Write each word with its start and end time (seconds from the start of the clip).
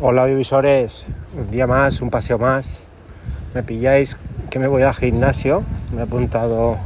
Hola 0.00 0.26
divisores, 0.26 1.06
un 1.36 1.50
día 1.50 1.66
más, 1.66 2.00
un 2.00 2.08
paseo 2.08 2.38
más. 2.38 2.86
Me 3.52 3.64
pilláis 3.64 4.16
que 4.48 4.60
me 4.60 4.68
voy 4.68 4.82
al 4.82 4.94
gimnasio, 4.94 5.64
me 5.92 6.02
he 6.02 6.04
apuntado 6.04 6.76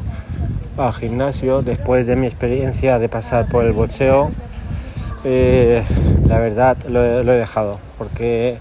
al 0.78 0.94
gimnasio 0.94 1.60
después 1.60 2.06
de 2.06 2.16
mi 2.16 2.24
experiencia 2.24 2.98
de 2.98 3.10
pasar 3.10 3.50
por 3.50 3.66
el 3.66 3.72
boxeo. 3.72 4.30
Eh, 5.24 5.82
la 6.26 6.38
verdad 6.38 6.78
lo, 6.88 7.04
he 7.04 7.36
dejado 7.36 7.80
porque 7.98 8.56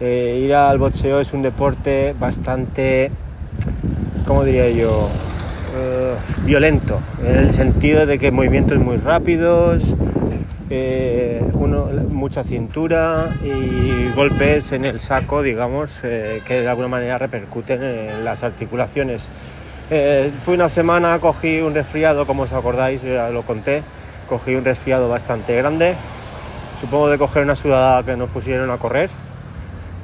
eh, 0.00 0.42
ir 0.44 0.54
al 0.54 0.76
boxeo 0.76 1.20
es 1.20 1.32
un 1.32 1.40
deporte 1.40 2.14
bastante, 2.20 3.10
¿cómo 4.26 4.44
diría 4.44 4.68
yo? 4.68 5.08
Eh, 5.74 6.16
violento, 6.44 7.00
en 7.24 7.36
el 7.36 7.52
sentido 7.52 8.04
de 8.04 8.18
que 8.18 8.30
movimientos 8.30 8.78
muy 8.78 8.98
rápidos, 8.98 9.96
eh, 10.68 11.42
mucha 12.22 12.42
cintura 12.42 13.30
y 13.42 14.14
golpes 14.14 14.72
en 14.72 14.84
el 14.84 15.00
saco, 15.00 15.42
digamos, 15.42 15.90
eh, 16.02 16.40
que 16.46 16.60
de 16.60 16.68
alguna 16.68 16.88
manera 16.88 17.18
repercuten 17.18 17.82
en 17.82 18.24
las 18.24 18.42
articulaciones. 18.42 19.28
Eh, 19.90 20.30
fui 20.40 20.54
una 20.54 20.68
semana, 20.68 21.18
cogí 21.18 21.60
un 21.60 21.74
resfriado, 21.74 22.26
como 22.26 22.44
os 22.44 22.52
acordáis, 22.52 23.02
ya 23.02 23.28
lo 23.30 23.42
conté, 23.42 23.82
cogí 24.28 24.54
un 24.54 24.64
resfriado 24.64 25.08
bastante 25.08 25.54
grande, 25.56 25.94
supongo 26.80 27.08
de 27.08 27.18
coger 27.18 27.42
una 27.42 27.56
sudada 27.56 28.02
que 28.02 28.16
nos 28.16 28.30
pusieron 28.30 28.70
a 28.70 28.78
correr 28.78 29.10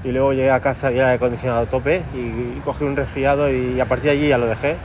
y 0.05 0.13
luego 0.13 0.33
llegué 0.33 0.51
a 0.51 0.61
casa 0.61 0.91
ya 0.91 1.13
he 1.13 1.15
acondicionado 1.15 1.61
a 1.63 1.67
tope 1.67 2.03
y, 2.15 2.19
y 2.19 2.63
cogí 2.65 2.85
un 2.85 2.95
resfriado 2.95 3.51
y 3.51 3.81
a 3.81 3.87
partir 3.87 4.11
de 4.11 4.17
allí 4.17 4.29
ya 4.29 4.39
lo 4.39 4.47
dejé. 4.47 4.77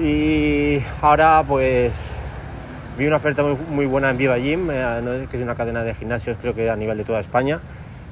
Y 0.00 0.80
ahora 1.02 1.44
pues 1.46 2.16
Vi 3.00 3.06
una 3.06 3.16
oferta 3.16 3.42
muy, 3.42 3.86
buena 3.86 4.10
en 4.10 4.18
Viva 4.18 4.36
Gym, 4.36 4.68
eh, 4.70 5.26
que 5.30 5.38
es 5.38 5.42
una 5.42 5.54
cadena 5.54 5.82
de 5.82 5.94
gimnasios, 5.94 6.36
creo 6.38 6.54
que 6.54 6.68
a 6.68 6.76
nivel 6.76 6.98
de 6.98 7.04
toda 7.04 7.18
España, 7.18 7.60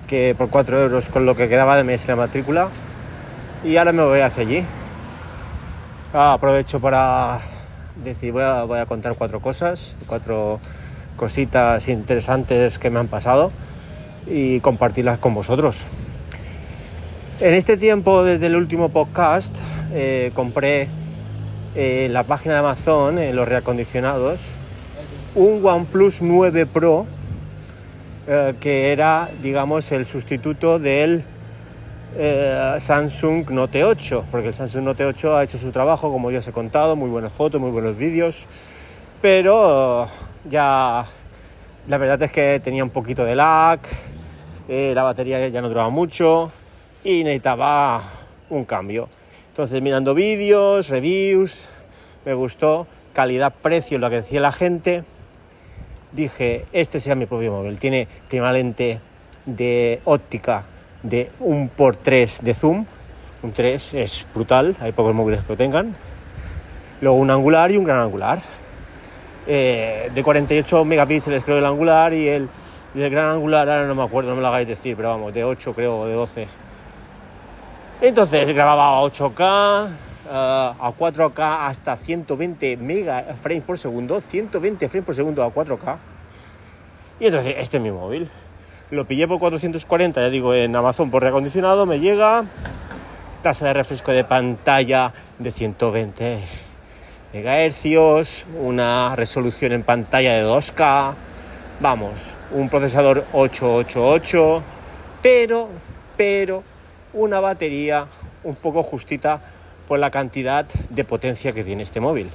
que 0.06 0.34
por 0.38 0.48
4 0.48 0.84
euros 0.84 1.10
con 1.10 1.26
lo 1.26 1.36
que 1.36 1.46
quedaba 1.50 1.76
de 1.76 1.84
mes 1.84 2.08
la 2.08 2.16
matrícula. 2.16 2.70
Y 3.62 3.76
ahora 3.76 3.92
me 3.92 4.02
voy 4.02 4.20
hacia 4.20 4.44
allí. 4.44 4.64
Ah, 6.14 6.32
aprovecho 6.32 6.80
para 6.80 7.38
decir, 8.02 8.32
voy 8.32 8.44
a, 8.44 8.62
voy 8.62 8.82
contar 8.86 9.14
cuatro 9.16 9.40
cosas, 9.40 9.94
cuatro 10.06 10.58
cositas 11.16 11.86
interesantes 11.88 12.78
que 12.78 12.88
me 12.88 12.98
han 12.98 13.08
pasado 13.08 13.52
y 14.26 14.60
compartirlas 14.60 15.18
con 15.18 15.34
vosotros. 15.34 15.84
En 17.40 17.52
este 17.52 17.76
tiempo, 17.76 18.24
desde 18.24 18.46
el 18.46 18.56
último 18.56 18.88
podcast, 18.88 19.54
eh, 19.92 20.30
compré 20.34 20.88
en 21.74 21.82
eh, 21.82 22.08
la 22.08 22.22
página 22.22 22.54
de 22.54 22.60
Amazon, 22.60 23.18
en 23.18 23.36
los 23.36 23.46
reacondicionados, 23.46 24.40
un 25.34 25.64
OnePlus 25.64 26.22
9 26.22 26.66
Pro 26.66 27.06
eh, 28.26 28.54
que 28.58 28.92
era, 28.92 29.30
digamos, 29.42 29.90
el 29.92 30.06
sustituto 30.06 30.78
del 30.78 31.24
eh, 32.16 32.76
Samsung 32.80 33.50
Note 33.50 33.84
8, 33.84 34.24
porque 34.30 34.48
el 34.48 34.54
Samsung 34.54 34.84
Note 34.84 35.04
8 35.04 35.36
ha 35.36 35.44
hecho 35.44 35.58
su 35.58 35.70
trabajo, 35.70 36.10
como 36.10 36.30
ya 36.30 36.38
os 36.38 36.48
he 36.48 36.52
contado, 36.52 36.96
muy 36.96 37.10
buenas 37.10 37.32
fotos, 37.32 37.60
muy 37.60 37.70
buenos 37.70 37.96
vídeos, 37.96 38.46
pero 39.20 40.08
ya 40.48 41.04
la 41.86 41.98
verdad 41.98 42.22
es 42.22 42.32
que 42.32 42.60
tenía 42.64 42.82
un 42.82 42.90
poquito 42.90 43.24
de 43.24 43.36
lag, 43.36 43.80
la 44.68 45.02
batería 45.02 45.48
ya 45.48 45.62
no 45.62 45.68
duraba 45.68 45.88
mucho 45.88 46.50
y 47.04 47.24
necesitaba 47.24 48.02
un 48.50 48.64
cambio. 48.64 49.08
Entonces 49.58 49.82
mirando 49.82 50.14
vídeos, 50.14 50.88
reviews, 50.88 51.66
me 52.24 52.32
gustó, 52.32 52.86
calidad-precio, 53.12 53.98
lo 53.98 54.08
que 54.08 54.22
decía 54.22 54.40
la 54.40 54.52
gente, 54.52 55.02
dije, 56.12 56.66
este 56.72 57.00
sea 57.00 57.16
mi 57.16 57.26
propio 57.26 57.50
móvil. 57.50 57.76
Tiene, 57.76 58.06
tiene 58.28 58.44
una 58.44 58.52
lente 58.52 59.00
de 59.46 60.00
óptica 60.04 60.62
de 61.02 61.32
un 61.40 61.70
por 61.70 61.96
3 61.96 62.42
de 62.44 62.54
zoom. 62.54 62.86
Un 63.42 63.50
3 63.50 63.94
es 63.94 64.24
brutal, 64.32 64.76
hay 64.78 64.92
pocos 64.92 65.12
móviles 65.12 65.42
que 65.42 65.48
lo 65.54 65.56
tengan. 65.56 65.96
Luego 67.00 67.16
un 67.16 67.32
angular 67.32 67.72
y 67.72 67.78
un 67.78 67.84
gran 67.84 67.98
angular. 67.98 68.38
Eh, 69.48 70.08
de 70.14 70.22
48 70.22 70.84
megapíxeles 70.84 71.42
creo 71.42 71.58
el 71.58 71.66
angular 71.66 72.14
y 72.14 72.28
el, 72.28 72.48
el 72.94 73.10
gran 73.10 73.30
angular, 73.30 73.68
ahora 73.68 73.88
no 73.88 73.96
me 73.96 74.04
acuerdo, 74.04 74.30
no 74.30 74.36
me 74.36 74.42
lo 74.42 74.46
hagáis 74.46 74.68
decir, 74.68 74.94
pero 74.94 75.08
vamos, 75.08 75.34
de 75.34 75.42
8 75.42 75.74
creo, 75.74 76.06
de 76.06 76.14
12. 76.14 76.67
Entonces 78.00 78.48
grababa 78.54 78.98
a 78.98 79.02
8K, 79.02 79.88
eh, 79.88 80.30
a 80.30 80.92
4K 80.96 81.66
hasta 81.66 81.96
120 81.96 82.76
mega 82.76 83.34
frames 83.42 83.64
por 83.64 83.76
segundo, 83.76 84.20
120 84.20 84.88
frames 84.88 85.04
por 85.04 85.14
segundo 85.16 85.42
a 85.42 85.52
4K. 85.52 85.96
Y 87.18 87.26
entonces, 87.26 87.56
este 87.58 87.78
es 87.78 87.82
mi 87.82 87.90
móvil. 87.90 88.30
Lo 88.90 89.04
pillé 89.04 89.26
por 89.26 89.40
440, 89.40 90.20
ya 90.20 90.30
digo, 90.30 90.54
en 90.54 90.76
Amazon 90.76 91.10
por 91.10 91.22
reacondicionado, 91.22 91.86
me 91.86 91.98
llega. 91.98 92.44
Tasa 93.42 93.66
de 93.66 93.72
refresco 93.72 94.12
de 94.12 94.22
pantalla 94.22 95.12
de 95.38 95.50
120 95.50 96.38
MHz, 97.34 98.46
una 98.60 99.16
resolución 99.16 99.72
en 99.72 99.82
pantalla 99.82 100.34
de 100.34 100.44
2K, 100.44 101.14
vamos, 101.80 102.12
un 102.52 102.68
procesador 102.68 103.24
888, 103.32 104.62
pero, 105.20 105.68
pero, 106.16 106.62
una 107.12 107.40
batería 107.40 108.06
un 108.44 108.54
poco 108.54 108.82
justita 108.82 109.40
por 109.86 109.98
la 109.98 110.10
cantidad 110.10 110.66
de 110.90 111.04
potencia 111.04 111.52
que 111.52 111.64
tiene 111.64 111.82
este 111.82 112.00
móvil. 112.00 112.30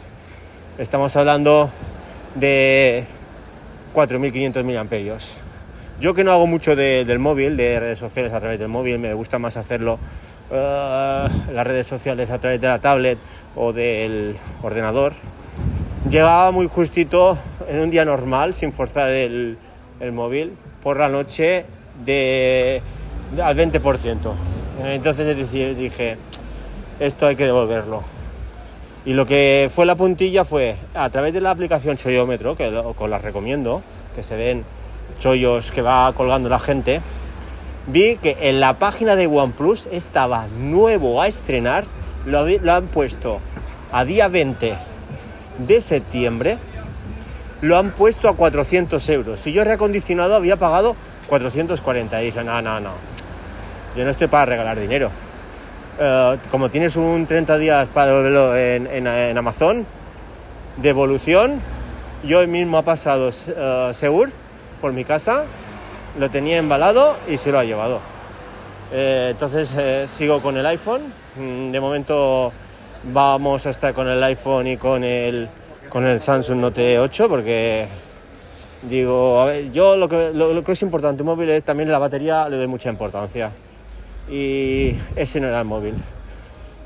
Estamos 0.78 1.16
hablando 1.16 1.70
de 2.36 3.06
4.500 3.94 4.64
mAh. 4.64 5.20
Yo 6.02 6.14
que 6.16 6.24
no 6.24 6.32
hago 6.32 6.48
mucho 6.48 6.76
del 6.76 7.20
móvil, 7.20 7.56
de 7.56 7.80
redes 7.80 8.00
sociales 8.00 8.34
a 8.34 8.40
través 8.40 8.60
del 8.60 8.68
móvil, 8.68 8.98
me 8.98 9.14
gusta 9.14 9.38
más 9.38 9.56
hacerlo 9.56 10.00
uh, 10.50 11.52
las 11.54 11.68
redes 11.68 11.86
sociales 11.86 12.32
a 12.32 12.40
través 12.40 12.60
de 12.60 12.68
la 12.68 12.80
tablet 12.80 13.20
o 13.56 13.72
del 13.72 14.36
ordenador. 14.64 15.14
Llegaba 16.10 16.52
muy 16.52 16.68
justito 16.68 17.38
en 17.70 17.80
un 17.80 17.92
día 17.92 18.04
normal, 18.04 18.54
sin 18.56 18.74
forzar 18.74 19.10
el, 19.10 19.58
el 20.00 20.12
móvil, 20.12 20.54
por 20.82 20.98
la 20.98 21.08
noche 21.08 21.66
de, 22.04 22.82
al 23.42 23.56
20%. 23.56 24.53
Entonces 24.82 25.52
dije, 25.78 26.18
esto 27.00 27.28
hay 27.28 27.36
que 27.36 27.46
devolverlo. 27.46 28.04
Y 29.06 29.14
lo 29.14 29.26
que 29.26 29.70
fue 29.74 29.86
la 29.86 29.96
puntilla 29.96 30.46
fue 30.46 30.78
a 30.94 31.10
través 31.10 31.34
de 31.34 31.42
la 31.42 31.52
aplicación 31.52 31.98
Choyómetro, 31.98 32.56
que 32.56 32.68
os 32.68 33.10
la 33.10 33.18
recomiendo, 33.18 33.82
que 34.16 34.24
se 34.24 34.36
ven 34.36 34.64
chollos 35.20 35.72
que 35.72 35.82
va 35.82 36.12
colgando 36.14 36.50
la 36.50 36.60
gente, 36.60 37.02
vi 37.88 38.18
que 38.18 38.38
en 38.42 38.60
la 38.60 38.76
página 38.76 39.16
de 39.16 39.28
OnePlus 39.28 39.88
estaba 39.92 40.48
nuevo 40.48 41.22
a 41.22 41.28
estrenar, 41.28 41.84
lo, 42.26 42.48
lo 42.48 42.74
han 42.74 42.88
puesto 42.88 43.40
a 43.92 44.06
día 44.06 44.30
20 44.30 44.74
de 45.60 45.82
septiembre, 45.82 46.58
lo 47.62 47.78
han 47.78 47.92
puesto 47.92 48.30
a 48.30 48.36
400 48.36 49.08
euros. 49.10 49.40
Si 49.42 49.52
yo 49.52 49.64
reacondicionado 49.64 50.36
había 50.36 50.56
pagado 50.56 50.96
440 51.28 52.22
y 52.22 52.26
dicen, 52.26 52.46
no, 52.46 52.62
no, 52.62 52.80
no, 52.80 52.92
yo 53.96 54.04
no 54.04 54.12
estoy 54.12 54.28
para 54.28 54.46
regalar 54.46 54.80
dinero. 54.80 55.10
Eh, 56.00 56.38
como 56.50 56.70
tienes 56.70 56.96
un 56.96 57.26
30 57.28 57.58
días 57.58 57.88
para 57.90 58.12
en, 58.58 58.88
en, 59.08 59.38
Amazon, 59.38 59.86
devolución, 60.78 61.60
yo 62.24 62.46
mismo 62.48 62.80
ha 62.80 62.82
pasado 62.82 63.30
uh, 63.30 63.94
Segur 63.94 64.32
por 64.82 64.92
mi 64.92 65.06
casa, 65.06 65.44
lo 66.20 66.30
tenía 66.30 66.58
embalado 66.58 67.16
y 67.30 67.38
se 67.38 67.52
lo 67.52 67.60
ha 67.60 67.64
llevado. 67.64 68.00
Eh, 68.92 69.30
entonces 69.32 69.70
sigo 70.12 70.40
con 70.42 70.58
el 70.58 70.66
iPhone. 70.66 71.02
Mm, 71.36 71.72
de 71.72 71.80
momento 71.80 72.52
vamos 73.12 73.66
a 73.66 73.70
estar 73.70 73.94
con 73.94 74.08
el 74.08 74.24
iPhone 74.24 74.68
y 74.68 74.78
con 74.78 75.04
el, 75.04 75.48
con 75.90 76.06
el 76.06 76.20
Samsung 76.22 76.58
Note 76.58 76.98
8 77.00 77.30
porque 77.30 77.88
digo, 78.84 79.52
yo 79.72 79.96
lo 79.96 80.10
que, 80.10 80.32
lo, 80.34 80.64
que 80.64 80.72
es 80.72 80.82
importante 80.82 81.22
un 81.22 81.28
móvil 81.28 81.50
es 81.50 81.64
también 81.64 81.92
la 81.92 82.00
batería, 82.00 82.50
le 82.50 82.58
doy 82.58 82.68
mucha 82.68 82.90
importancia 82.90 83.52
y 84.30 84.96
ese 85.16 85.40
no 85.40 85.48
era 85.48 85.60
el 85.60 85.66
móvil. 85.66 85.96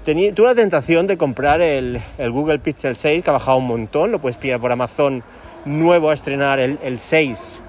Tenía, 0.06 0.34
tuve 0.34 0.48
la 0.48 0.56
tentación 0.56 1.06
de 1.08 1.18
comprar 1.18 1.62
el, 1.62 2.02
Google 2.18 2.60
Pixel 2.60 2.96
6, 2.96 3.24
que 3.24 3.30
ha 3.30 3.34
bajado 3.34 3.58
un 3.58 3.68
montón, 3.68 4.12
lo 4.12 4.20
puedes 4.20 4.38
pillar 4.38 4.60
por 4.60 4.72
Amazon 4.72 5.24
nuevo 5.66 6.10
a 6.10 6.14
estrenar 6.14 6.60
el, 6.60 6.80
el 6.82 6.98
6 6.98 7.62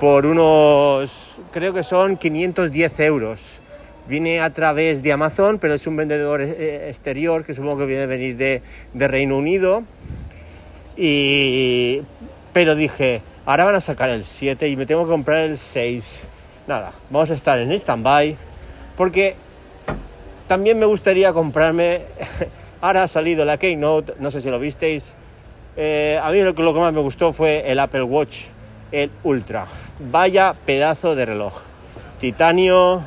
por 0.00 0.24
unos, 0.24 1.14
creo 1.52 1.74
que 1.74 1.82
son 1.82 2.16
510 2.16 3.00
euros. 3.00 3.60
Viene 4.08 4.40
a 4.40 4.48
través 4.50 5.02
de 5.02 5.12
Amazon, 5.12 5.58
pero 5.58 5.74
es 5.74 5.86
un 5.86 5.94
vendedor 5.94 6.40
eh, 6.40 6.88
exterior 6.88 7.44
que 7.44 7.52
supongo 7.52 7.80
que 7.80 7.86
viene 7.86 8.04
a 8.04 8.06
venir 8.06 8.36
de, 8.36 8.62
de 8.94 9.08
Reino 9.08 9.36
Unido. 9.36 9.84
Y, 10.96 12.00
pero 12.54 12.74
dije, 12.74 13.20
ahora 13.44 13.64
van 13.64 13.74
a 13.74 13.80
sacar 13.80 14.08
el 14.08 14.24
7 14.24 14.68
y 14.68 14.76
me 14.76 14.86
tengo 14.86 15.04
que 15.04 15.10
comprar 15.10 15.44
el 15.44 15.58
6. 15.58 16.20
Nada, 16.66 16.92
vamos 17.10 17.30
a 17.30 17.34
estar 17.34 17.58
en 17.58 17.70
stand-by 17.70 18.36
porque 19.00 19.34
también 20.46 20.78
me 20.78 20.84
gustaría 20.84 21.32
comprarme, 21.32 22.02
ahora 22.82 23.04
ha 23.04 23.08
salido 23.08 23.46
la 23.46 23.56
Keynote, 23.56 24.12
no 24.18 24.30
sé 24.30 24.42
si 24.42 24.50
lo 24.50 24.58
visteis, 24.58 25.14
eh, 25.78 26.20
a 26.22 26.30
mí 26.30 26.42
lo 26.42 26.54
que, 26.54 26.62
más 26.62 26.92
me 26.92 27.00
gustó 27.00 27.32
fue 27.32 27.64
el 27.72 27.78
Apple 27.78 28.02
Watch, 28.02 28.40
el 28.92 29.10
Ultra. 29.22 29.64
Vaya 30.00 30.54
pedazo 30.66 31.14
de 31.14 31.24
reloj. 31.24 31.54
titanio, 32.20 33.00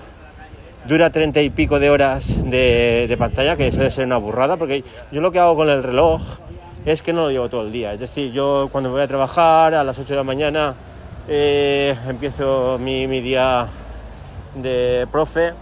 dura 0.87 1.11
treinta 1.11 1.41
y 1.41 1.51
pico 1.51 1.79
de 1.79 1.91
horas 1.91 2.25
de, 2.43 3.15
pantalla, 3.19 3.55
que 3.55 3.69
debe 3.69 3.91
ser 3.91 4.07
una 4.07 4.17
burrada, 4.17 4.57
porque 4.57 4.83
yo 5.11 5.21
lo 5.21 5.31
que 5.31 5.37
hago 5.37 5.55
con 5.55 5.69
el 5.69 5.83
reloj 5.83 6.23
es 6.87 7.03
que 7.03 7.13
no 7.13 7.25
lo 7.25 7.29
llevo 7.29 7.49
todo 7.49 7.67
el 7.67 7.71
día. 7.71 7.93
Es 7.93 7.99
decir, 7.99 8.31
yo 8.31 8.67
cuando 8.71 8.89
voy 8.89 9.03
a 9.03 9.07
trabajar 9.07 9.75
a 9.75 9.83
las 9.83 9.99
8 9.99 10.09
de 10.09 10.15
la 10.15 10.23
mañana 10.23 10.73
eh, 11.27 11.95
empiezo 12.07 12.79
mi 12.79 13.21
día 13.21 13.67
de 14.55 15.07
profe 15.11 15.53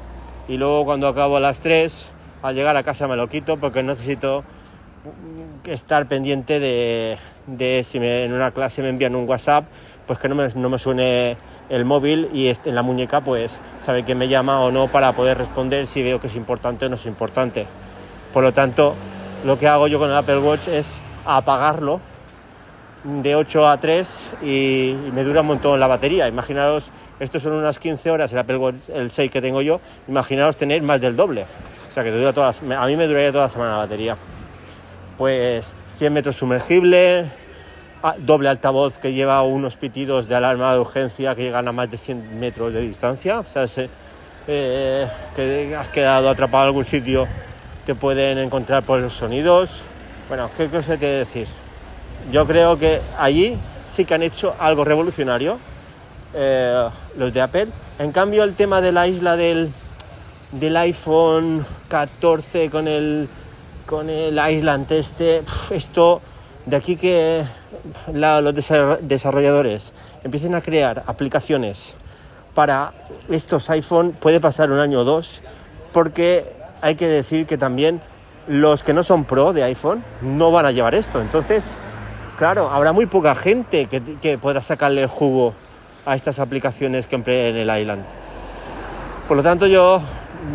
y 0.48 0.58
luego 0.58 0.86
cuando 0.86 1.08
acabo 1.08 1.38
a 1.38 1.40
las 1.40 1.60
3 1.60 2.10
al 2.42 2.56
llegar 2.56 2.76
a 2.76 2.84
casa 2.84 3.08
me 3.08 3.16
lo 3.16 3.28
quito 3.30 3.58
porque 3.58 3.84
necesito 3.84 4.44
estar 5.66 6.08
pendiente 6.08 6.60
de, 6.60 7.84
si 7.84 7.98
en 7.98 8.34
una 8.34 8.52
clase 8.52 8.82
me 8.82 8.90
envían 8.90 9.16
un 9.16 9.28
WhatsApp, 9.28 9.66
pues 10.08 10.20
que 10.20 10.30
no 10.30 10.36
me, 10.36 10.48
no 10.50 10.70
me 10.70 10.78
suene 10.78 11.38
el 11.70 11.86
móvil 11.86 12.30
y 12.34 12.48
en 12.48 12.76
la 12.76 12.82
muñeca 12.82 13.22
pues 13.22 13.60
sabe 13.80 14.04
quién 14.04 14.18
me 14.18 14.28
llama 14.28 14.60
o 14.62 14.72
no 14.72 14.88
para 14.88 15.14
poder 15.14 15.38
responder 15.38 15.88
si 15.88 16.04
veo 16.04 16.20
que 16.20 16.28
es 16.28 16.36
importante 16.36 16.86
o 16.86 16.90
no 16.90 16.96
es 16.96 17.06
importante. 17.06 17.66
Por 18.34 18.44
lo 18.44 18.54
tanto, 18.54 18.96
lo 19.46 19.58
que 19.58 19.68
hago 19.68 19.88
yo 19.88 20.00
con 20.00 20.10
el 20.10 20.16
Apple 20.16 20.40
Watch 20.40 20.68
es 20.68 20.94
apagarlo 21.26 22.00
de 23.04 23.36
8 23.36 23.68
a 23.68 23.80
3 23.80 24.20
y, 24.44 24.96
me 25.14 25.24
dura 25.24 25.42
un 25.42 25.48
montón 25.48 25.80
la 25.80 25.88
batería. 25.88 26.28
Imaginaos, 26.28 26.92
estos 27.20 27.42
son 27.44 27.54
unas 27.54 27.80
15 27.80 28.12
horas 28.12 28.32
el 28.34 28.40
Apple 28.40 28.74
el 28.94 29.12
6 29.12 29.32
que 29.32 29.42
tengo 29.42 29.62
yo, 29.62 29.80
imaginaos 30.08 30.56
tener 30.58 30.82
más 30.82 31.02
del 31.02 31.16
doble. 31.16 31.46
O 31.90 31.94
sea 31.94 32.04
que 32.04 32.12
te 32.12 32.18
dura 32.18 32.32
todas, 32.34 32.62
a 32.62 32.86
mí 32.86 32.96
me 32.96 33.08
duraría 33.08 33.32
toda 33.32 33.46
la 33.46 33.50
semana 33.50 33.72
la 33.72 33.78
batería. 33.78 34.16
Pues 35.18 35.74
100 35.98 36.14
metros 36.14 36.36
sumergible, 36.36 37.26
doble 38.20 38.50
altavoz 38.50 38.98
que 38.98 39.14
lleva 39.14 39.42
unos 39.44 39.76
pitidos 39.76 40.28
de 40.28 40.36
alarma 40.36 40.74
de 40.74 40.80
urgencia 40.80 41.36
que 41.36 41.44
llegan 41.44 41.68
a 41.68 41.72
más 41.72 41.92
de 41.92 41.98
100 41.98 42.40
metros 42.40 42.74
de 42.74 42.82
distancia. 42.82 43.40
O 43.40 43.46
sea, 43.46 43.68
se- 43.68 43.90
eh, 44.48 45.08
que 45.36 45.76
has 45.76 45.90
quedado 45.90 46.30
atrapado 46.30 46.64
en 46.64 46.68
algún 46.68 46.86
sitio, 46.86 47.28
te 47.86 47.94
pueden 47.94 48.38
encontrar 48.40 48.84
por 48.84 49.00
los 49.00 49.14
sonidos. 49.14 49.70
Bueno, 50.28 50.50
¿qué 50.58 50.68
cosa 50.68 50.98
te 50.98 51.06
decir? 51.06 51.48
Yo 52.32 52.46
creo 52.46 52.78
que 52.78 53.02
allí 53.18 53.58
sí 53.88 54.06
que 54.06 54.14
han 54.14 54.22
hecho 54.24 54.54
algo 54.60 54.84
revolucionario 54.86 55.58
eh, 56.34 56.88
los 57.18 57.34
de 57.34 57.42
Apple. 57.42 57.68
En 58.00 58.12
cambio, 58.12 58.44
el 58.44 58.54
tema 58.56 58.80
de 58.82 58.92
la 58.92 59.08
isla 59.08 59.36
del, 59.36 59.72
del 60.52 60.78
iPhone 60.78 61.66
14 61.90 62.70
con 62.70 62.88
el, 62.88 63.28
con 63.86 64.10
el 64.10 64.40
Island 64.54 64.92
este, 64.92 65.44
esto 65.72 66.22
de 66.66 66.76
aquí 66.76 66.96
que 66.96 67.44
los 68.14 68.54
desa- 68.56 69.00
desarrolladores 69.00 69.92
empiecen 70.24 70.56
a 70.56 70.62
crear 70.62 71.04
aplicaciones 71.08 71.96
para 72.54 72.94
estos 73.30 73.70
iPhone 73.70 74.12
puede 74.12 74.40
pasar 74.40 74.72
un 74.72 74.80
año 74.80 75.00
o 75.00 75.04
dos 75.04 75.42
porque 75.92 76.46
hay 76.82 76.96
que 76.96 77.08
decir 77.08 77.46
que 77.48 77.58
también 77.58 78.02
los 78.48 78.84
que 78.84 78.94
no 78.94 79.04
son 79.04 79.26
pro 79.26 79.54
de 79.54 79.64
iPhone 79.64 80.04
no 80.22 80.52
van 80.52 80.66
a 80.66 80.72
llevar 80.72 80.96
esto. 80.96 81.22
Entonces, 81.22 81.66
claro, 82.42 82.72
habrá 82.72 82.92
muy 82.92 83.06
poca 83.06 83.36
gente 83.36 83.86
que, 83.86 84.02
que 84.20 84.40
podrá 84.40 84.62
sacarle 84.62 85.06
jugo 85.06 85.54
a 86.08 86.16
estas 86.16 86.40
aplicaciones 86.40 87.06
que 87.06 87.14
empleen 87.14 87.56
el 87.56 87.80
Island. 87.80 88.04
Por 89.28 89.38
lo 89.38 89.44
tanto, 89.44 89.68
yo 89.68 90.02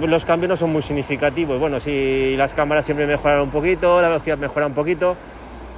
los 0.01 0.25
cambios 0.25 0.49
no 0.49 0.57
son 0.57 0.73
muy 0.73 0.83
significativos. 0.83 1.61
Bueno, 1.61 1.79
si 1.79 2.35
las 2.37 2.55
cámaras 2.55 2.87
siempre 2.87 3.07
mejoran 3.07 3.41
un 3.41 3.51
poquito, 3.51 4.03
la 4.03 4.09
velocidad 4.09 4.37
mejora 4.37 4.67
un 4.67 4.75
poquito, 4.75 5.15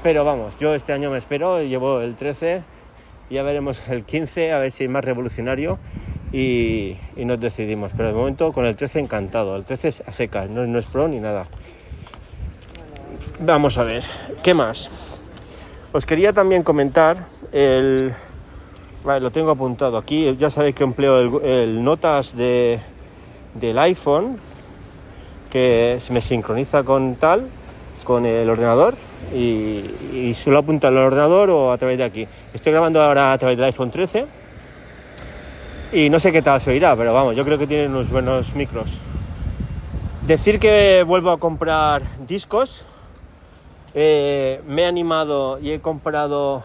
pero 0.02 0.24
vamos, 0.24 0.54
yo 0.58 0.74
este 0.74 0.94
año 0.94 1.10
me 1.10 1.18
espero, 1.18 1.62
llevo 1.62 2.00
el 2.00 2.16
13, 2.16 2.62
ya 3.28 3.42
veremos 3.42 3.78
el 3.90 4.04
15, 4.04 4.54
a 4.54 4.60
ver 4.60 4.70
si 4.70 4.84
es 4.84 4.90
más 4.90 5.04
revolucionario 5.04 5.78
y, 6.32 6.96
y 7.16 7.26
nos 7.26 7.38
decidimos. 7.38 7.92
Pero 7.94 8.08
de 8.08 8.14
momento 8.14 8.54
con 8.54 8.64
el 8.64 8.76
13 8.76 9.00
encantado, 9.00 9.56
el 9.56 9.64
13 9.66 9.88
es 9.88 10.02
a 10.06 10.12
secas, 10.12 10.48
no, 10.48 10.66
no 10.66 10.78
es 10.78 10.86
pro 10.86 11.06
ni 11.06 11.20
nada. 11.20 11.44
Vamos 13.40 13.76
a 13.76 13.84
ver, 13.84 14.04
¿qué 14.42 14.54
más? 14.54 14.88
Os 15.90 16.04
quería 16.04 16.34
también 16.34 16.62
comentar 16.62 17.26
el... 17.50 18.12
Vale, 19.04 19.20
lo 19.20 19.30
tengo 19.30 19.50
apuntado 19.50 19.96
aquí. 19.96 20.36
Ya 20.38 20.50
sabéis 20.50 20.74
que 20.74 20.84
empleo 20.84 21.40
el, 21.40 21.48
el 21.48 21.84
notas 21.84 22.36
de, 22.36 22.78
del 23.54 23.78
iPhone 23.78 24.36
que 25.50 25.96
se 25.98 26.12
me 26.12 26.20
sincroniza 26.20 26.82
con 26.82 27.14
tal, 27.14 27.48
con 28.04 28.26
el 28.26 28.50
ordenador 28.50 28.96
y, 29.34 29.82
y 30.12 30.34
suelo 30.34 30.58
apuntar 30.58 30.92
al 30.92 30.98
ordenador 30.98 31.48
o 31.48 31.72
a 31.72 31.78
través 31.78 31.96
de 31.96 32.04
aquí. 32.04 32.28
Estoy 32.52 32.72
grabando 32.72 33.02
ahora 33.02 33.32
a 33.32 33.38
través 33.38 33.56
del 33.56 33.64
iPhone 33.64 33.90
13 33.90 34.26
y 35.92 36.10
no 36.10 36.18
sé 36.18 36.32
qué 36.32 36.42
tal 36.42 36.60
se 36.60 36.70
oirá, 36.70 36.94
pero 36.96 37.14
vamos, 37.14 37.34
yo 37.34 37.46
creo 37.46 37.56
que 37.56 37.66
tiene 37.66 37.86
unos 37.86 38.10
buenos 38.10 38.54
micros. 38.54 38.90
Decir 40.26 40.58
que 40.58 41.02
vuelvo 41.06 41.30
a 41.30 41.38
comprar 41.38 42.02
discos. 42.26 42.84
Eh, 44.00 44.62
me 44.64 44.82
he 44.82 44.86
animado 44.86 45.58
y 45.58 45.72
he 45.72 45.80
comprado 45.80 46.62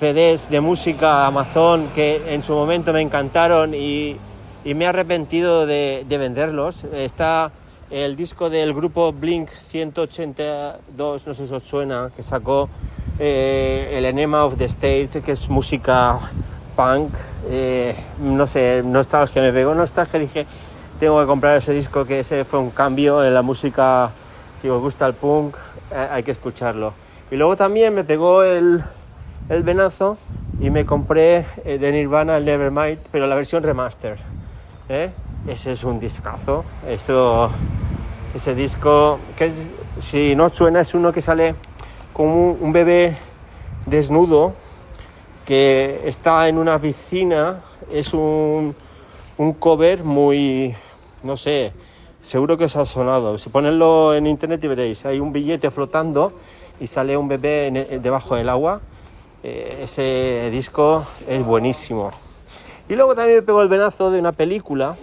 CDs 0.00 0.50
de 0.50 0.60
música 0.60 1.28
Amazon 1.28 1.86
que 1.94 2.34
en 2.34 2.42
su 2.42 2.54
momento 2.54 2.92
me 2.92 3.00
encantaron 3.02 3.72
y, 3.72 4.16
me 4.64 4.84
he 4.84 4.88
arrepentido 4.88 5.64
de, 5.64 6.04
de 6.08 6.18
venderlos. 6.18 6.82
Está 6.92 7.52
el 7.88 8.16
disco 8.16 8.50
del 8.50 8.74
grupo 8.74 9.12
Blink 9.12 9.48
182, 9.68 11.24
no 11.24 11.34
sé 11.34 11.46
si 11.46 11.54
os 11.54 11.62
suena, 11.62 12.10
que 12.16 12.24
sacó 12.24 12.68
eh, 13.20 13.92
el 13.92 14.04
Enema 14.04 14.44
of 14.44 14.56
the 14.56 14.64
State, 14.64 15.22
que 15.24 15.30
es 15.30 15.48
música 15.48 16.18
punk. 16.74 17.14
eh, 17.48 17.94
no 18.18 18.48
sé, 18.48 18.82
nostalgia, 18.84 19.40
me 19.40 19.52
pegó 19.52 19.72
nostalgia. 19.72 20.18
Dije, 20.18 20.46
tengo 20.98 21.20
que 21.20 21.26
comprar 21.28 21.58
ese 21.58 21.72
disco, 21.72 22.04
que 22.04 22.18
ese 22.18 22.44
fue 22.44 22.58
un 22.58 22.70
cambio 22.70 23.22
en 23.22 23.34
la 23.34 23.42
música. 23.42 24.10
Si 24.60 24.68
os 24.68 24.80
gusta 24.80 25.06
el 25.06 25.14
punk, 25.14 25.56
eh, 25.92 26.08
hay 26.10 26.22
que 26.22 26.32
escucharlo. 26.32 26.92
Y 27.30 27.36
luego 27.36 27.56
también 27.56 27.94
me 27.94 28.04
pegó 28.04 28.42
el, 28.42 28.82
el 29.48 29.62
venazo 29.62 30.18
y 30.60 30.70
me 30.70 30.84
compré 30.84 31.46
eh, 31.64 31.78
de 31.78 31.92
Nirvana 31.92 32.36
el 32.36 32.44
Nevermind, 32.44 32.98
pero 33.12 33.26
la 33.26 33.34
versión 33.34 33.62
remaster. 33.62 34.18
¿eh? 34.88 35.10
Ese 35.46 35.72
es 35.72 35.84
un 35.84 36.00
discazo. 36.00 36.64
Eso, 36.88 37.50
ese 38.34 38.54
disco, 38.54 39.18
que 39.36 39.52
si 40.00 40.34
no 40.34 40.48
suena, 40.48 40.80
es 40.80 40.94
uno 40.94 41.12
que 41.12 41.22
sale 41.22 41.54
como 42.12 42.50
un, 42.50 42.58
un 42.60 42.72
bebé 42.72 43.16
desnudo 43.86 44.54
que 45.46 46.02
está 46.04 46.48
en 46.48 46.58
una 46.58 46.80
piscina. 46.80 47.60
Es 47.92 48.12
un, 48.12 48.74
un 49.36 49.52
cover 49.52 50.02
muy, 50.02 50.74
no 51.22 51.36
sé, 51.36 51.72
seguro 52.28 52.58
que 52.58 52.64
os 52.64 52.76
ha 52.76 52.84
sonado. 52.84 53.38
Si 53.38 53.48
ponedlo 53.48 54.12
en 54.14 54.26
internet 54.26 54.62
y 54.62 54.68
veréis, 54.68 55.06
hay 55.06 55.18
un 55.18 55.32
billete 55.32 55.70
flotando 55.70 56.34
y 56.78 56.86
sale 56.86 57.16
un 57.16 57.26
bebé 57.26 57.68
en 57.68 57.76
el- 57.78 58.02
debajo 58.02 58.36
del 58.36 58.50
agua. 58.50 58.82
Eh, 59.42 59.80
ese 59.84 60.50
disco 60.52 61.06
es 61.26 61.42
buenísimo. 61.42 62.10
Y 62.86 62.96
luego 62.96 63.14
también 63.14 63.38
me 63.38 63.42
pegó 63.42 63.62
el 63.62 63.68
venazo 63.68 64.10
de 64.10 64.20
una 64.20 64.32
película 64.32 64.94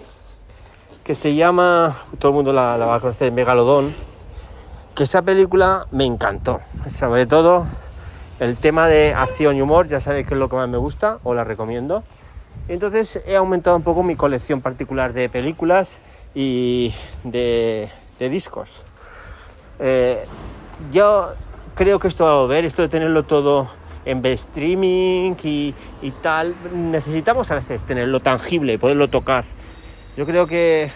que 1.02 1.16
se 1.16 1.34
llama, 1.34 1.96
todo 2.20 2.30
el 2.30 2.36
mundo 2.36 2.52
la, 2.52 2.76
la 2.78 2.86
va 2.86 2.94
a 2.96 3.00
conocer, 3.00 3.32
Megalodón, 3.32 3.92
que 4.94 5.02
esa 5.02 5.22
película 5.22 5.86
me 5.90 6.04
encantó. 6.04 6.60
Sobre 6.88 7.26
todo 7.26 7.66
el 8.38 8.56
tema 8.56 8.86
de 8.86 9.14
acción 9.14 9.56
y 9.56 9.62
humor, 9.62 9.88
ya 9.88 9.98
sabéis 9.98 10.28
que 10.28 10.34
es 10.34 10.38
lo 10.40 10.48
que 10.48 10.54
más 10.56 10.68
me 10.68 10.78
gusta, 10.78 11.18
os 11.24 11.34
la 11.34 11.42
recomiendo. 11.42 12.04
Entonces 12.68 13.20
he 13.26 13.34
aumentado 13.34 13.76
un 13.76 13.82
poco 13.82 14.04
mi 14.04 14.14
colección 14.14 14.60
particular 14.60 15.12
de 15.12 15.28
películas 15.28 16.00
y 16.36 16.94
de, 17.24 17.90
discos. 18.18 18.82
Eh, 19.78 20.26
yo 20.92 21.32
creo 21.74 21.98
que 21.98 22.08
esto 22.08 22.24
va 22.24 22.32
a 22.32 22.34
volver, 22.42 22.66
esto 22.66 22.82
de 22.82 22.88
tenerlo 22.88 23.22
todo 23.22 23.70
en 24.04 24.24
streaming 24.24 25.34
y, 25.42 25.74
y 26.02 26.10
tal, 26.10 26.54
necesitamos 26.72 27.50
a 27.50 27.54
veces 27.54 27.82
tenerlo 27.84 28.20
tangible, 28.20 28.78
poderlo 28.78 29.08
tocar. 29.08 29.44
Yo 30.16 30.26
creo 30.26 30.46
que 30.46 30.90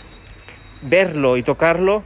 verlo 0.82 1.38
y 1.38 1.42
tocarlo 1.42 2.02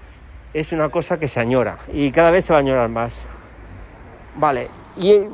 es 0.54 0.70
una 0.70 0.88
cosa 0.90 1.18
que 1.18 1.26
se 1.26 1.40
añora 1.40 1.78
y 1.92 2.12
cada 2.12 2.30
vez 2.30 2.44
se 2.44 2.52
va 2.52 2.58
a 2.58 2.60
añorar 2.60 2.88
más. 2.88 3.26
Vale, 4.36 4.70
y 4.96 5.10
eh, 5.10 5.30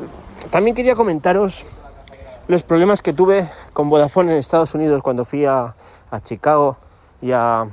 también 0.51 0.75
quería 0.75 0.95
comentaros 0.95 1.67
los 2.49 2.63
problemas 2.63 3.03
que 3.03 3.13
tuve 3.13 3.47
con 3.75 3.91
Vodafone 3.91 4.33
en 4.33 4.39
Estados 4.39 4.75
Unidos 4.75 5.03
cuando 5.03 5.27
fui 5.27 5.45
a, 5.45 5.77
a 6.11 6.21
Chicago 6.21 6.79
y 7.23 7.33
a, 7.33 7.67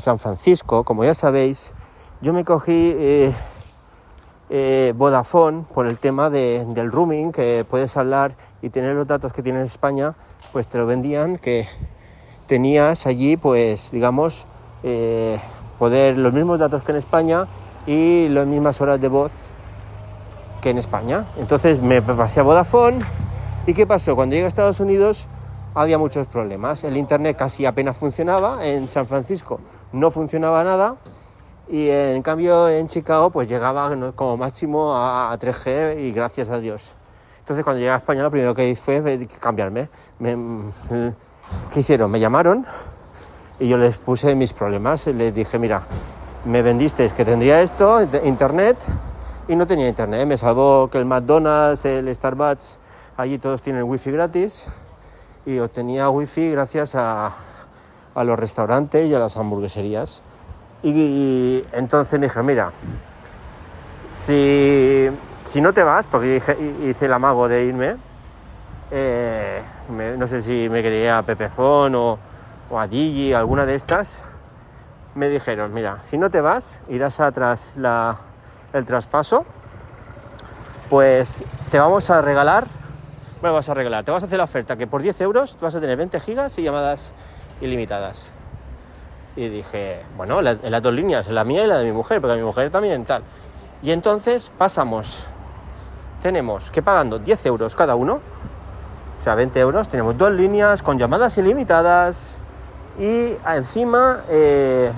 San 0.00 0.18
Francisco. 0.18 0.84
Como 0.84 1.04
ya 1.04 1.14
sabéis, 1.14 1.72
yo 2.20 2.32
me 2.32 2.44
cogí 2.44 2.94
eh, 2.96 3.32
eh, 4.50 4.92
Vodafone 4.96 5.64
por 5.74 5.86
el 5.86 5.98
tema 5.98 6.30
de- 6.30 6.64
del 6.68 6.90
roaming, 6.90 7.32
que 7.32 7.64
puedes 7.68 7.96
hablar 7.96 8.34
y 8.62 8.70
tener 8.70 8.94
los 8.94 9.06
datos 9.06 9.32
que 9.32 9.42
tienes 9.42 9.60
en 9.60 9.66
España, 9.66 10.14
pues 10.52 10.66
te 10.66 10.78
lo 10.78 10.86
vendían, 10.86 11.38
que 11.38 11.66
tenías 12.46 13.06
allí, 13.06 13.36
pues 13.36 13.90
digamos, 13.90 14.46
eh, 14.82 15.38
poder 15.78 16.18
los 16.18 16.32
mismos 16.32 16.58
datos 16.58 16.82
que 16.82 16.92
en 16.92 16.98
España 16.98 17.46
y 17.86 18.28
las 18.28 18.46
mismas 18.46 18.80
horas 18.80 19.00
de 19.00 19.08
voz 19.08 19.32
que 20.60 20.70
en 20.70 20.78
España. 20.78 21.26
Entonces 21.36 21.80
me 21.80 22.00
pasé 22.00 22.40
a 22.40 22.42
Vodafone 22.42 23.04
y 23.66 23.74
¿qué 23.74 23.86
pasó? 23.86 24.14
Cuando 24.14 24.34
llegué 24.34 24.44
a 24.44 24.48
Estados 24.48 24.80
Unidos 24.80 25.26
había 25.74 25.98
muchos 25.98 26.26
problemas. 26.26 26.84
El 26.84 26.96
internet 26.96 27.36
casi 27.36 27.66
apenas 27.66 27.96
funcionaba, 27.96 28.64
en 28.66 28.88
San 28.88 29.06
Francisco 29.06 29.60
no 29.92 30.10
funcionaba 30.10 30.64
nada 30.64 30.96
y 31.68 31.88
en 31.88 32.22
cambio 32.22 32.68
en 32.68 32.88
Chicago 32.88 33.30
pues 33.30 33.48
llegaba 33.48 33.90
como 34.14 34.36
máximo 34.36 34.94
a 34.94 35.36
3G 35.38 36.00
y 36.00 36.12
gracias 36.12 36.50
a 36.50 36.58
Dios. 36.58 36.94
Entonces 37.40 37.64
cuando 37.64 37.80
llegué 37.80 37.90
a 37.90 37.96
España 37.96 38.22
lo 38.22 38.30
primero 38.30 38.54
que 38.54 38.68
hice 38.68 39.02
fue 39.02 39.28
cambiarme. 39.40 39.88
¿Qué 41.72 41.80
hicieron? 41.80 42.10
Me 42.10 42.20
llamaron 42.20 42.64
y 43.58 43.68
yo 43.68 43.76
les 43.76 43.98
puse 43.98 44.34
mis 44.34 44.52
problemas. 44.52 45.06
Les 45.08 45.34
dije, 45.34 45.58
mira, 45.58 45.82
me 46.44 46.62
vendiste 46.62 47.08
que 47.10 47.24
tendría 47.24 47.60
esto, 47.60 48.00
internet, 48.24 48.78
y 49.48 49.56
no 49.56 49.66
tenía 49.66 49.88
internet. 49.88 50.26
Me 50.26 50.36
salvó 50.36 50.88
que 50.88 50.98
el 50.98 51.04
McDonald's, 51.04 51.84
el 51.84 52.14
Starbucks, 52.14 52.78
allí 53.16 53.38
todos 53.38 53.60
tienen 53.62 53.84
wifi 53.84 54.10
gratis 54.10 54.66
y 55.46 55.58
obtenía 55.58 56.08
wifi 56.10 56.50
gracias 56.50 56.94
a, 56.94 57.32
los 58.14 58.38
restaurantes 58.38 59.08
y 59.08 59.14
a 59.14 59.18
las 59.18 59.36
hamburgueserías. 59.36 60.22
Y, 60.82 61.64
entonces 61.72 62.18
me 62.20 62.26
dije, 62.26 62.42
mira, 62.42 62.72
si, 64.12 65.08
si, 65.44 65.60
no 65.60 65.72
te 65.72 65.82
vas, 65.82 66.06
porque 66.06 66.42
hice 66.82 67.06
el 67.06 67.12
amago 67.12 67.48
de 67.48 67.64
irme, 67.64 67.96
eh, 68.90 69.62
no 70.18 70.26
sé 70.26 70.42
si 70.42 70.68
me 70.68 70.82
quería 70.82 71.18
a 71.18 71.22
Pepefon 71.22 71.94
o, 71.94 72.18
o 72.70 72.78
a 72.78 72.86
Gigi, 72.86 73.32
alguna 73.32 73.66
de 73.66 73.74
estas, 73.74 74.22
me 75.14 75.28
dijeron, 75.28 75.72
mira, 75.72 76.02
si 76.02 76.18
no 76.18 76.30
te 76.30 76.40
vas, 76.40 76.82
irás 76.88 77.20
atrás 77.20 77.72
la, 77.76 78.18
el 78.72 78.84
traspaso, 78.84 79.46
pues 80.90 81.42
te 81.70 81.78
vamos 81.78 82.10
a 82.10 82.20
regalar, 82.20 82.66
bueno, 83.44 83.56
vas 83.56 83.68
a 83.68 83.74
regalar, 83.74 84.02
te 84.04 84.10
vas 84.10 84.22
a 84.22 84.26
hacer 84.26 84.38
la 84.38 84.44
oferta 84.44 84.74
que 84.74 84.86
por 84.86 85.02
10 85.02 85.20
euros 85.20 85.54
vas 85.60 85.74
a 85.74 85.78
tener 85.78 85.98
20 85.98 86.18
gigas 86.20 86.58
y 86.58 86.62
llamadas 86.62 87.12
ilimitadas. 87.60 88.30
Y 89.36 89.48
dije, 89.48 90.00
bueno, 90.16 90.40
en 90.40 90.70
las 90.72 90.80
dos 90.80 90.94
líneas, 90.94 91.28
la 91.28 91.44
mía 91.44 91.62
y 91.62 91.66
la 91.66 91.76
de 91.76 91.84
mi 91.84 91.92
mujer, 91.92 92.22
porque 92.22 92.38
mi 92.38 92.42
mujer 92.42 92.70
también 92.70 93.04
tal. 93.04 93.22
Y 93.82 93.90
entonces 93.90 94.50
pasamos, 94.56 95.26
tenemos 96.22 96.70
que 96.70 96.80
pagando 96.80 97.18
10 97.18 97.44
euros 97.44 97.76
cada 97.76 97.96
uno, 97.96 98.14
o 98.14 99.22
sea, 99.22 99.34
20 99.34 99.60
euros, 99.60 99.88
tenemos 99.88 100.16
dos 100.16 100.32
líneas 100.32 100.82
con 100.82 100.96
llamadas 100.96 101.36
ilimitadas 101.36 102.38
y 102.98 103.36
encima 103.46 104.22
eh, 104.30 104.90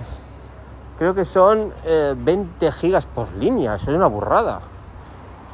creo 1.01 1.17
que 1.17 1.25
son 1.25 1.73
20 1.85 2.65
eh, 2.65 2.71
gigas 2.71 3.07
por 3.07 3.33
línea, 3.33 3.75
eso 3.75 3.91
es 3.91 3.97
una 3.97 4.07
burrada. 4.07 4.61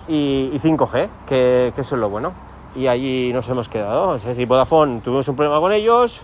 Y, 0.08 0.50
5G, 0.62 1.08
que, 1.24 1.72
eso 1.74 1.94
es 1.94 1.98
lo 1.98 2.10
bueno. 2.10 2.51
Y 2.74 2.86
allí 2.86 3.32
nos 3.32 3.48
hemos 3.48 3.68
quedado. 3.68 4.18
Sea, 4.18 4.34
si 4.34 4.44
Vodafone 4.44 5.00
tuvimos 5.00 5.28
un 5.28 5.36
problema 5.36 5.60
con 5.60 5.72
ellos, 5.72 6.22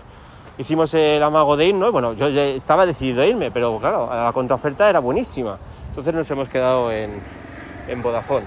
hicimos 0.57 0.93
el 0.93 1.21
amago 1.21 1.55
de 1.55 1.67
irnos. 1.67 1.91
Bueno, 1.91 2.13
yo 2.13 2.27
estaba 2.27 2.85
decidido 2.85 3.21
a 3.21 3.25
irme, 3.25 3.51
pero 3.51 3.77
claro, 3.79 4.09
la 4.11 4.31
contraoferta 4.33 4.89
era 4.89 4.99
buenísima. 4.99 5.57
Entonces 5.89 6.13
nos 6.13 6.29
hemos 6.31 6.49
quedado 6.49 6.91
en, 6.91 7.21
en 7.87 8.01
Vodafone. 8.01 8.45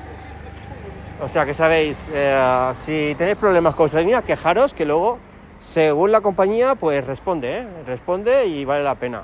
O 1.23 1.29
sea 1.29 1.47
que 1.47 1.55
sabéis, 1.55 2.11
eh, 2.13 2.73
si 2.75 3.15
tenéis 3.17 3.37
problemas 3.37 3.77
con 3.77 3.89
línea, 3.95 4.23
quejaros 4.23 4.75
que 4.75 4.85
luego, 4.85 5.19
según 5.61 6.11
la 6.11 6.21
compañía, 6.21 6.75
pues 6.75 7.07
responde, 7.07 7.59
¿eh? 7.59 7.67
responde 7.87 8.47
y 8.47 8.65
vale 8.65 8.83
la 8.83 8.97
pena. 8.97 9.23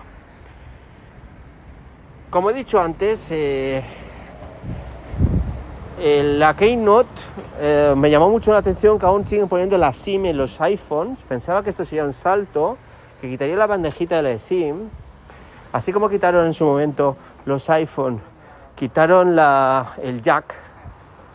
Como 2.30 2.50
he 2.50 2.54
dicho 2.54 2.80
antes, 2.80 3.32
eh, 3.32 3.82
la 5.98 6.54
Keynote 6.54 7.08
eh, 7.60 7.94
me 7.96 8.10
llamó 8.10 8.30
mucho 8.30 8.52
la 8.52 8.58
atención 8.58 8.98
que 8.98 9.06
aún 9.06 9.26
siguen 9.26 9.48
poniendo 9.48 9.76
la 9.78 9.92
SIM 9.92 10.26
en 10.26 10.36
los 10.36 10.60
iPhones. 10.60 11.24
Pensaba 11.24 11.62
que 11.62 11.70
esto 11.70 11.84
sería 11.84 12.04
un 12.04 12.12
salto, 12.12 12.76
que 13.20 13.28
quitaría 13.28 13.56
la 13.56 13.66
bandejita 13.66 14.16
de 14.16 14.22
la 14.22 14.38
SIM. 14.38 14.88
Así 15.72 15.92
como 15.92 16.08
quitaron 16.08 16.46
en 16.46 16.54
su 16.54 16.64
momento 16.64 17.16
los 17.44 17.68
iPhone, 17.70 18.20
quitaron 18.74 19.38
el 20.02 20.22
jack, 20.22 20.54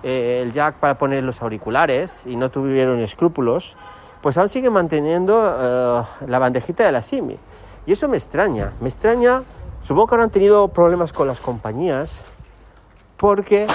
eh, 0.01 0.42
el 0.44 0.51
jack 0.53 0.75
para 0.75 0.98
poner 0.98 1.24
los 1.24 1.42
auriculares 1.42 2.25
y 2.25 2.36
no 2.36 2.50
tuvieron 2.50 3.00
escrúpulos, 3.01 3.77
pues 4.22 4.38
aún 4.38 4.50
siguen 4.50 4.74
manteniendo 4.74 6.06
la 6.25 6.39
bandejita 6.39 6.86
de 6.86 6.92
la 6.92 7.01
SIM. 7.01 7.38
Y 7.86 7.92
eso 7.92 8.08
me 8.08 8.18
extraña, 8.18 8.74
me 8.80 8.88
extraña 8.89 9.44
Supongo 9.84 10.08
que 10.08 10.15
ahora 10.15 10.24
han 10.24 10.30
tenido 10.30 10.70
problemas 10.70 11.12
con 11.12 11.27
las 11.27 11.42
compañías 11.42 12.24
porque 13.18 13.68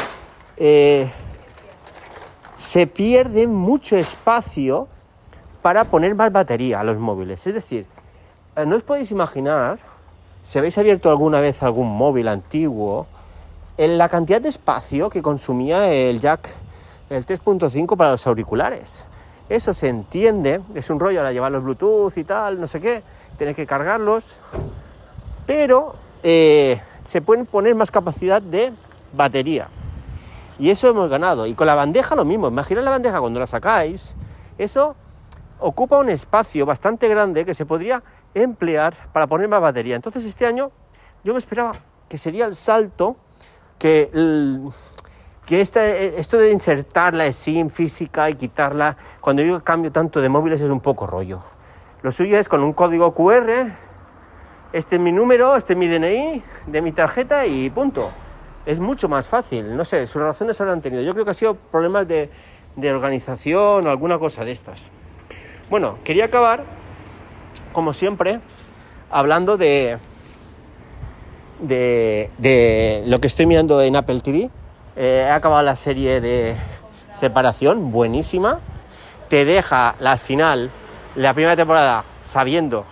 eh, 0.56 1.10
se 2.58 2.86
pierde 2.86 3.46
mucho 3.46 3.96
espacio 3.96 4.86
para 5.62 5.84
poner 5.84 6.14
más 6.14 6.30
batería 6.30 6.80
a 6.80 6.84
los 6.84 6.98
móviles. 6.98 7.46
Es 7.46 7.54
decir, 7.54 7.86
eh, 8.56 8.66
no 8.66 8.76
os 8.76 8.82
podéis 8.82 9.10
imaginar, 9.10 9.78
si 10.42 10.58
habéis 10.58 10.76
abierto 10.76 11.08
alguna 11.08 11.40
vez 11.40 11.62
algún 11.62 11.88
móvil 11.88 12.28
antiguo, 12.28 13.06
en 13.78 13.96
la 13.96 14.10
cantidad 14.10 14.42
de 14.42 14.50
espacio 14.50 15.08
que 15.08 15.22
consumía 15.22 15.90
el 15.90 16.20
jack, 16.20 16.50
el 17.08 17.24
3.5 17.24 17.96
para 17.96 18.10
los 18.10 18.26
auriculares. 18.26 19.04
Eso 19.48 19.72
se 19.72 19.88
entiende, 19.88 20.60
es 20.74 20.90
un 20.90 21.00
rollo 21.00 21.20
ahora 21.20 21.32
llevarlos 21.32 21.62
Bluetooth 21.62 22.18
y 22.18 22.24
tal, 22.24 22.60
no 22.60 22.66
sé 22.66 22.80
qué, 22.80 23.02
tener 23.38 23.54
que 23.54 23.66
cargarlos 23.66 24.38
pero 25.48 25.94
eh, 26.22 26.78
se 27.02 27.22
pueden 27.22 27.46
poner 27.46 27.74
más 27.74 27.90
capacidad 27.90 28.42
de 28.42 28.70
batería. 29.14 29.68
Y 30.58 30.70
eso 30.70 30.88
hemos 30.88 31.08
ganado. 31.08 31.46
Y 31.46 31.54
con 31.54 31.66
la 31.66 31.74
bandeja 31.74 32.16
lo 32.16 32.24
mismo. 32.24 32.48
Imaginad 32.48 32.82
la 32.82 32.90
bandeja 32.90 33.20
cuando 33.20 33.40
la 33.40 33.46
sacáis. 33.46 34.14
Eso 34.56 34.96
ocupa 35.60 35.98
un 35.98 36.08
espacio 36.08 36.66
bastante 36.66 37.08
grande 37.08 37.44
que 37.44 37.54
se 37.54 37.66
podría 37.66 38.02
emplear 38.34 38.94
para 39.12 39.26
poner 39.26 39.48
más 39.48 39.60
batería. 39.60 39.96
Entonces 39.96 40.24
este 40.24 40.46
año 40.46 40.70
yo 41.24 41.32
me 41.32 41.38
esperaba 41.38 41.80
que 42.08 42.18
sería 42.18 42.44
el 42.44 42.54
salto 42.54 43.16
que, 43.78 44.10
que 45.46 45.60
este, 45.60 46.18
esto 46.18 46.38
de 46.38 46.52
insertar 46.52 47.14
la 47.14 47.30
SIM 47.32 47.70
física 47.70 48.30
y 48.30 48.34
quitarla, 48.34 48.96
cuando 49.20 49.42
yo 49.42 49.62
cambio 49.62 49.92
tanto 49.92 50.20
de 50.20 50.28
móviles 50.28 50.60
es 50.60 50.70
un 50.70 50.80
poco 50.80 51.06
rollo. 51.06 51.40
Lo 52.02 52.12
suyo 52.12 52.38
es 52.38 52.48
con 52.48 52.62
un 52.62 52.72
código 52.72 53.14
QR 53.14 53.72
este 54.70 54.96
es 54.96 55.00
mi 55.00 55.12
número, 55.12 55.56
este 55.56 55.72
es 55.72 55.78
mi 55.78 55.88
DNI 55.88 56.42
de 56.66 56.82
mi 56.82 56.92
tarjeta 56.92 57.46
y 57.46 57.70
punto. 57.70 58.10
Es 58.68 58.80
mucho 58.80 59.08
más 59.08 59.26
fácil, 59.28 59.74
no 59.74 59.82
sé, 59.86 60.06
sus 60.06 60.20
razones 60.20 60.60
habrán 60.60 60.82
tenido. 60.82 61.02
Yo 61.02 61.14
creo 61.14 61.24
que 61.24 61.30
ha 61.30 61.34
sido 61.34 61.54
problemas 61.54 62.06
de, 62.06 62.28
organización 62.92 63.86
o 63.86 63.90
alguna 63.90 64.18
cosa 64.18 64.44
de 64.44 64.52
estas. 64.52 64.90
Bueno, 65.70 65.96
quería 66.04 66.26
acabar, 66.26 66.64
como 67.72 67.94
siempre, 67.94 68.40
hablando 69.10 69.56
de, 69.56 69.96
de, 71.60 73.04
lo 73.06 73.18
que 73.20 73.28
estoy 73.28 73.46
mirando 73.46 73.80
en 73.80 73.96
Apple 73.96 74.20
TV. 74.20 74.50
Eh, 74.96 75.24
he 75.26 75.30
acabado 75.30 75.62
la 75.62 75.74
serie 75.74 76.20
de 76.20 76.54
separación, 77.10 77.90
buenísima. 77.90 78.60
Te 79.30 79.46
deja 79.46 79.94
la 79.98 80.18
final, 80.18 80.70
la 81.16 81.32
primera 81.32 81.56
temporada, 81.56 82.04
sabiendo 82.22 82.84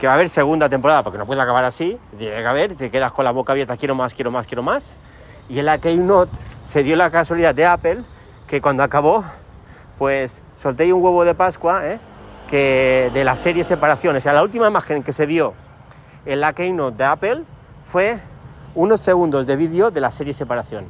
que 0.00 0.08
va 0.08 0.14
a 0.14 0.16
haber 0.16 0.28
segunda 0.28 0.68
temporada, 0.68 1.04
porque 1.04 1.16
no 1.16 1.26
puede 1.26 1.40
acabar 1.40 1.64
así, 1.64 1.96
tiene 2.18 2.34
que 2.38 2.46
haber, 2.48 2.74
te 2.74 2.90
quedas 2.90 3.12
con 3.12 3.24
la 3.24 3.30
boca 3.30 3.52
abierta, 3.52 3.76
quiero 3.76 3.94
más, 3.94 4.14
quiero 4.14 4.32
más, 4.32 4.48
quiero 4.48 4.64
más. 4.64 4.96
Y 5.48 5.58
en 5.58 5.66
la 5.66 5.78
Keynote 5.78 6.32
se 6.62 6.82
dio 6.82 6.96
la 6.96 7.10
casualidad 7.10 7.54
de 7.54 7.66
Apple 7.66 8.04
que 8.46 8.60
cuando 8.60 8.82
acabó, 8.82 9.24
pues 9.98 10.42
solté 10.56 10.92
un 10.92 11.02
huevo 11.02 11.24
de 11.24 11.34
Pascua, 11.34 11.86
¿eh? 11.86 12.00
que 12.48 13.10
de 13.14 13.24
la 13.24 13.36
serie 13.36 13.64
Separación, 13.64 14.16
o 14.16 14.20
sea, 14.20 14.32
la 14.32 14.42
última 14.42 14.68
imagen 14.68 15.02
que 15.02 15.12
se 15.12 15.26
vio 15.26 15.54
en 16.26 16.40
la 16.40 16.52
Keynote 16.52 16.98
de 16.98 17.04
Apple 17.04 17.42
fue 17.84 18.20
unos 18.74 19.00
segundos 19.00 19.46
de 19.46 19.56
vídeo 19.56 19.90
de 19.90 20.00
la 20.00 20.10
serie 20.10 20.34
Separación. 20.34 20.86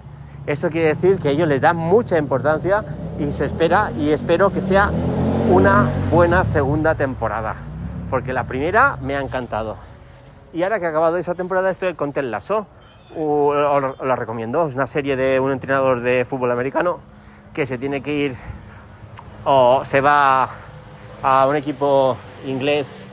Eso 0.47 0.71
quiere 0.71 0.89
decir 0.89 1.19
que 1.19 1.31
ellos 1.31 1.47
les 1.47 1.61
dan 1.61 1.77
mucha 1.77 2.19
importancia 2.19 2.85
y 3.19 3.31
se 3.31 3.45
espera 3.45 3.93
y 3.97 4.11
espero 4.11 4.53
que 4.53 4.61
sea 4.61 4.91
una 5.51 5.89
buena 6.11 6.43
segunda 6.43 6.95
temporada 6.95 7.57
porque 8.13 8.35
la 8.35 8.45
primera 8.45 8.99
me 9.01 9.17
ha 9.17 9.23
encantado. 9.23 9.79
Y 10.53 10.63
ahora 10.65 10.79
que 10.79 10.85
ha 10.85 10.91
acabado 10.91 11.17
esa 11.17 11.35
temporada 11.35 11.71
estoy 11.71 11.95
con 11.95 12.13
Ted 12.13 12.25
Lasso, 12.25 12.67
os 13.17 14.01
la 14.01 14.17
recomiendo, 14.17 14.67
es 14.67 14.75
una 14.75 14.87
serie 14.87 15.17
de 15.17 15.41
un 15.41 15.53
entrenador 15.53 16.01
de 16.01 16.25
fútbol 16.25 16.51
americano 16.51 17.01
que 17.53 17.67
se 17.67 17.79
tiene 17.79 18.03
que 18.03 18.15
ir 18.15 18.37
o 19.45 19.85
se 19.85 20.01
va 20.01 20.49
a 21.23 21.47
un 21.47 21.57
equipo 21.57 22.17
inglés 22.47 23.07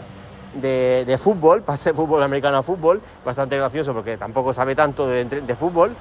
de, 0.54 1.04
de 1.06 1.18
fútbol, 1.18 1.62
pase 1.66 1.94
fútbol 1.94 2.24
americano 2.24 2.58
a 2.58 2.64
fútbol, 2.64 3.02
bastante 3.26 3.58
gracioso 3.58 3.94
porque 3.94 4.18
tampoco 4.18 4.54
sabe 4.54 4.76
tanto 4.76 5.08
de, 5.08 5.26
de 5.26 5.56
fútbol 5.56 5.96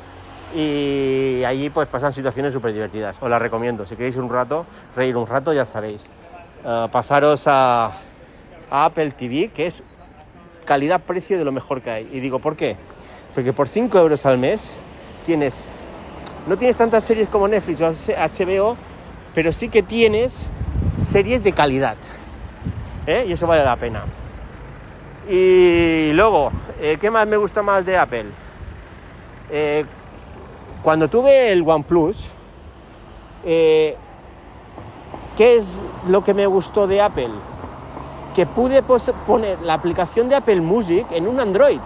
y 0.54 1.42
allí 1.44 1.70
pues 1.70 1.88
pasan 1.88 2.12
situaciones 2.12 2.52
súper 2.52 2.72
divertidas. 2.72 3.18
Os 3.20 3.28
la 3.28 3.38
recomiendo, 3.38 3.86
si 3.86 3.96
queréis 3.96 4.16
un 4.16 4.30
rato, 4.30 4.64
reír 4.96 5.16
un 5.16 5.26
rato, 5.26 5.52
ya 5.52 5.64
sabéis. 5.64 6.06
Eh, 6.64 6.86
pasaros 6.90 7.44
a, 7.46 7.92
a 8.70 8.84
Apple 8.84 9.10
TV, 9.12 9.48
que 9.48 9.66
es 9.66 9.82
calidad-precio 10.64 11.38
de 11.38 11.44
lo 11.44 11.52
mejor 11.52 11.82
que 11.82 11.90
hay. 11.90 12.08
Y 12.12 12.20
digo, 12.20 12.38
¿por 12.38 12.56
qué? 12.56 12.76
Porque 13.34 13.52
por 13.52 13.68
5 13.68 13.98
euros 13.98 14.26
al 14.26 14.38
mes 14.38 14.72
tienes, 15.24 15.84
no 16.46 16.56
tienes 16.56 16.76
tantas 16.76 17.04
series 17.04 17.28
como 17.28 17.46
Netflix 17.48 17.80
o 17.80 17.90
HBO, 17.90 18.76
pero 19.34 19.52
sí 19.52 19.68
que 19.68 19.82
tienes 19.82 20.46
series 20.98 21.42
de 21.42 21.52
calidad. 21.52 21.96
¿eh? 23.08 23.24
y 23.26 23.32
eso 23.32 23.46
vale 23.46 23.64
la 23.64 23.76
pena. 23.76 24.04
Y 25.28 26.12
luego, 26.12 26.52
eh, 26.80 26.96
¿qué 27.00 27.10
más 27.10 27.26
me 27.26 27.36
gusta 27.36 27.62
más 27.62 27.84
de 27.84 27.96
Apple? 27.96 28.26
Eh, 29.50 29.84
cuando 30.82 31.08
tuve 31.08 31.50
el 31.50 31.68
OnePlus, 31.68 32.16
¿qué 33.44 33.96
es 35.38 35.78
lo 36.08 36.22
que 36.22 36.34
me 36.34 36.46
gustó 36.46 36.86
de 36.86 37.00
Apple? 37.00 37.30
Que 38.34 38.46
pude 38.46 38.82
poner 38.82 39.60
la 39.62 39.74
aplicación 39.74 40.28
de 40.28 40.36
Apple 40.36 40.60
Music 40.60 41.06
en 41.10 41.26
un 41.26 41.40
Android. 41.40 41.80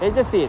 Es 0.00 0.14
decir, 0.14 0.48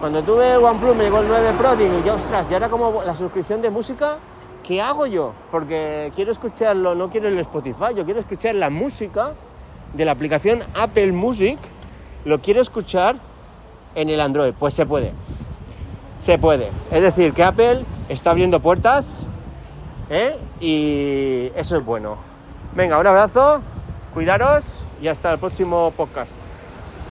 cuando 0.00 0.22
tuve 0.22 0.56
OnePlus 0.56 0.96
me 0.96 1.04
llegó 1.04 1.20
el 1.20 1.28
9 1.28 1.50
Pro, 1.58 1.76
digo, 1.76 2.00
ya 2.04 2.14
ostras, 2.14 2.46
y 2.50 2.54
ahora 2.54 2.68
como 2.68 3.02
la 3.02 3.16
suscripción 3.16 3.60
de 3.60 3.70
música, 3.70 4.16
¿qué 4.62 4.80
hago 4.80 5.06
yo? 5.06 5.32
Porque 5.50 6.12
quiero 6.14 6.30
escucharlo, 6.30 6.94
no 6.94 7.10
quiero 7.10 7.28
el 7.28 7.38
Spotify, 7.40 7.94
yo 7.96 8.04
quiero 8.04 8.20
escuchar 8.20 8.54
la 8.54 8.70
música 8.70 9.32
de 9.94 10.04
la 10.04 10.12
aplicación 10.12 10.60
Apple 10.74 11.12
Music, 11.12 11.58
lo 12.24 12.40
quiero 12.40 12.60
escuchar 12.60 13.16
en 13.94 14.08
el 14.10 14.20
Android. 14.20 14.52
Pues 14.56 14.74
se 14.74 14.86
puede. 14.86 15.12
Se 16.20 16.38
puede. 16.38 16.70
Es 16.90 17.02
decir, 17.02 17.32
que 17.32 17.42
Apple 17.42 17.84
está 18.08 18.30
abriendo 18.30 18.60
puertas 18.60 19.24
¿eh? 20.10 20.36
y 20.60 21.50
eso 21.56 21.76
es 21.76 21.84
bueno. 21.84 22.16
Venga, 22.74 22.98
un 22.98 23.06
abrazo, 23.06 23.60
cuidaros 24.14 24.64
y 25.00 25.08
hasta 25.08 25.32
el 25.32 25.38
próximo 25.38 25.92
podcast. 25.96 26.47